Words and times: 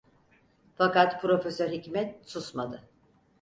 Fakat 0.77 1.21
Profesör 1.21 1.69
Hikmet 1.71 2.29
susmadı: 2.29 2.89